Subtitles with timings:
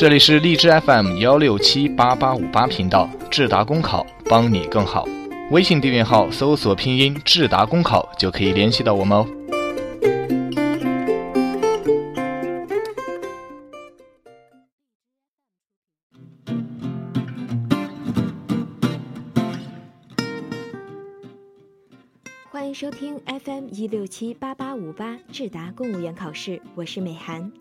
[0.00, 5.06] 这里是荔枝 FM 幺六七八八五八频道，智达公考帮你更好。
[5.50, 9.26] 微信订阅号搜索拼音智达公考就可以联系到我们哦。
[22.50, 27.52] 欢迎收听 FM 一六七八八五八智达公务员考试，我是美涵。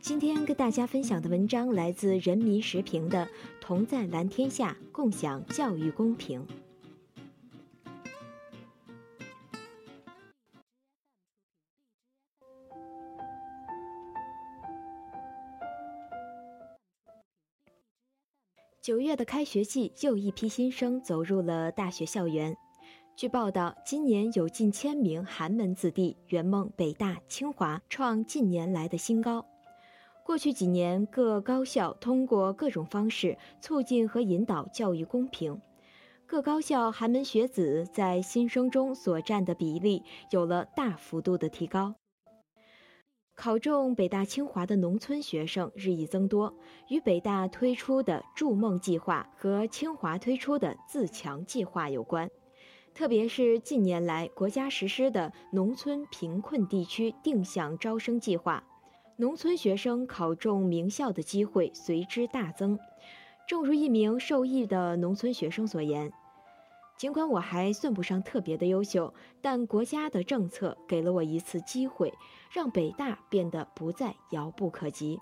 [0.00, 3.26] 今天跟大家分享的文章来自人民时评的
[3.60, 6.40] 《同在蓝天下，共享教育公平》。
[18.80, 22.56] 九月的开学季，又一批新生走入了大学校园。
[23.14, 29.49] 据报道，今年有近千名寒门子弟圆梦北大、清华，创近年来的新高。
[30.24, 35.60] 过去几年，各高校通过各种方式促进和引导教育公平，
[36.24, 41.96] 各高校寒门学子在新生中所占的比例有了大幅度的提高。
[43.34, 46.54] 考中北大、清华的农村学生日益增多，
[46.88, 52.30] 与北大推出的“筑梦计划”和清华推出的“自强计划”有关。
[52.92, 58.62] 特别是近年来国家实施的农村贫困地区定向招生计划。
[59.20, 62.78] 农村学生考中名校的机会随之大增。
[63.46, 66.10] 正如一名受益的农村学生所言
[66.96, 69.12] ：“尽管我还算不上特别的优秀，
[69.42, 72.14] 但国家的政策给了我一次机会，
[72.50, 75.20] 让北大变得不再遥不可及。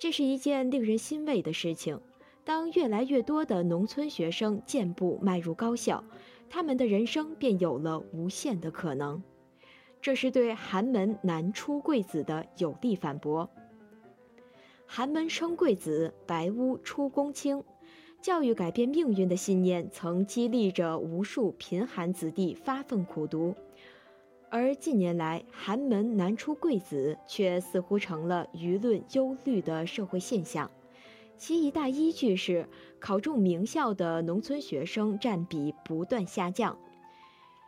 [0.00, 2.00] 这是一件令人欣慰的事情。
[2.42, 6.02] 当越来越多的农村学生健步迈入高校，
[6.50, 9.22] 他们的人生便有了无限的可能。”
[10.06, 13.50] 这是对寒门难出贵子的有力反驳。
[14.86, 17.64] 寒门生贵子，白屋出公卿。
[18.22, 23.56] 教育改变命运的信念曾激励着无数贫寒子弟发奋苦读，
[24.48, 30.70] 而近年来寒门难出贵子却似乎成了舆论忧虑的社会现象。
[31.36, 32.68] 其一大依据是
[33.00, 36.78] 考中名校的农村学生占比不断下降。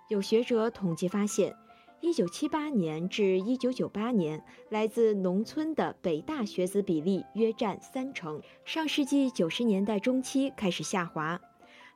[0.06, 1.52] 有学者统计发现。
[2.00, 11.40] 一九七八年至一九九八年，来自农村的北大学子比例约占三成，上世纪九十年代中期开始下滑。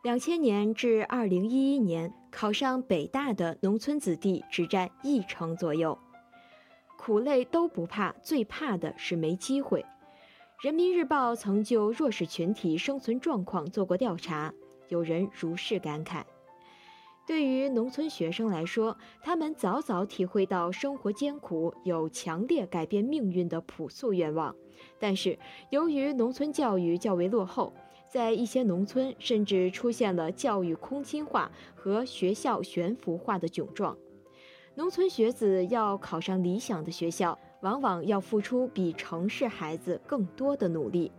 [0.03, 5.97] 两千年至二零一一年，考上北大的农村子弟只占一成左右。
[6.99, 9.85] 苦累都不怕，最怕的是没机会。
[10.61, 14.53] 人民日报曾就弱势群体生存状况做过调查，
[14.89, 16.25] 有人如是感慨。
[17.25, 24.55] 对于农村学生来说，他们早早体会到生活艰苦，有强烈改变命运的朴素愿望。
[24.99, 25.39] 但是，
[25.71, 27.73] 由于农村教育较为落后，
[28.11, 33.97] 在一些农村甚至出现了教育空心化和学校悬浮化的窘状。
[34.75, 41.13] 农村学子要考上理想的学校，往往要付出比城市孩子更多的努力。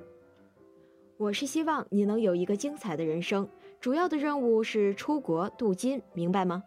[1.17, 3.47] 我是希望你能有一个精彩的人生。
[3.83, 6.63] 主要的任务是出国镀金，明白吗？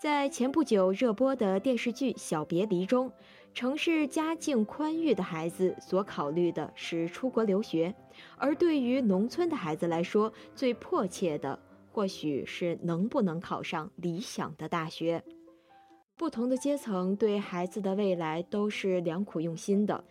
[0.00, 3.10] 在前不久热播的电视剧《小别离》中，
[3.52, 7.92] 城市家境宽裕的孩子所考虑的是出国留学，
[8.38, 11.58] 而对于农村的孩子来说，最迫切的
[11.90, 15.24] 或许是能不能考上理想的大学。
[16.16, 20.04] 不同的阶层对孩子的未来都是良苦用心的，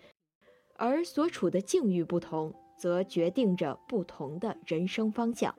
[0.76, 5.56] 而所处的境遇不同，则决定着不同的人生方向。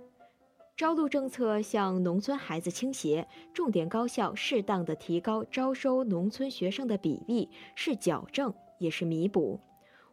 [0.77, 9.59] 招录政策向农村孩子倾斜，重点高校适当的提高招收农村学生的比例，是矫正也是弥补。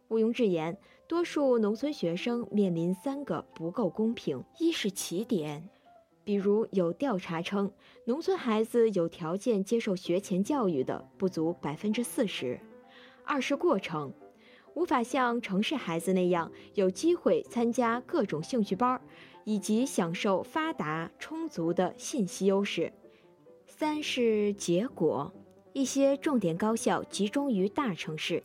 [0.08, 0.74] 毋庸置疑，
[1.06, 5.68] 多数农村学生面临三个不够公平：一是起点，
[6.24, 7.70] 比如有调查称，
[8.06, 12.58] 农村孩子有条件接受学前教育的不足百分之四十；
[13.22, 14.14] 二是过程，
[14.72, 19.02] 无法像城市孩子那样有机会参加各种兴趣班儿。
[19.44, 22.92] 以及享受发达充足的信息优势。
[23.66, 25.32] 三是结果，
[25.72, 28.42] 一些重点高校集中于大城市，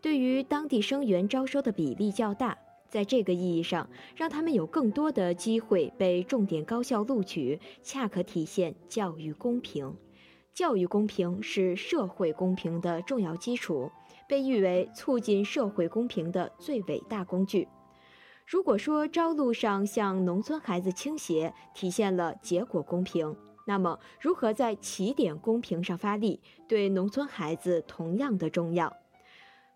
[0.00, 2.56] 对于当地生源招收的比例较大，
[2.88, 9.94] 在这个意义上，让他们有更多的机会被重点高校录取，恰可体现教育公平。
[10.52, 13.90] 教育公平是社会公平的重要基础，
[14.28, 17.68] 被誉为促进社会公平的最伟大工具。
[18.50, 23.36] 如果说招录上向农村孩子倾斜，体现了结果公平，
[23.66, 28.90] 那么如何在起点公平上发力，对农村孩子同样的重要。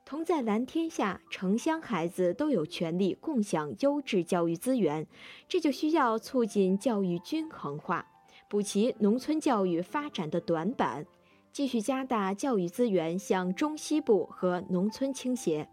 [0.06, 5.06] 同在蓝天下，城乡孩子都有权利共享优质教育资源，
[5.46, 8.06] 这就需要促进教育均衡化，
[8.48, 11.04] 补齐农村教育发展的短板，
[11.52, 15.68] 继续加大教育资源向中西部和农村倾斜。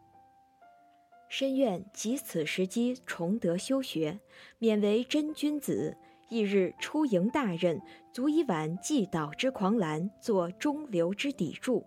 [1.30, 4.20] 深愿藉此时机重德修学，
[4.58, 5.96] 免为真君子。
[6.30, 7.80] 翌日出迎大任，
[8.12, 11.86] 足以挽既倒之狂澜，作中流之砥柱。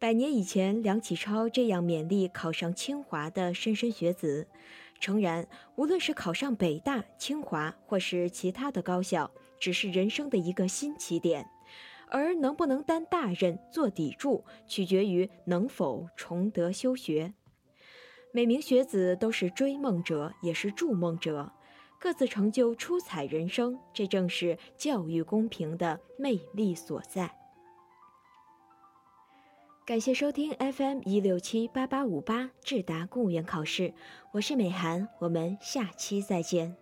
[0.00, 4.48] 百年以前，梁启超这样勉励考上清华的莘莘学子。
[4.98, 5.46] 诚然，
[5.76, 9.30] 无论是考上北大、清华，或是其他的高校，
[9.60, 11.46] 只是人生的一个新起点，
[12.08, 17.32] 而能不能担大任、做砥柱，取决于能否重德修学。
[18.32, 21.52] 每名学子都是追梦者，也是筑梦者。
[21.98, 27.34] 各自成就出彩人生，这正是教育公平的魅力所在。
[29.84, 33.92] 感谢收听 FM 一六七八八五八智达公务员考试，
[34.32, 36.76] 我是美涵，我们下期再见。